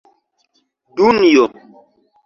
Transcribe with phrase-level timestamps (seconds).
[0.95, 1.45] Dunjo!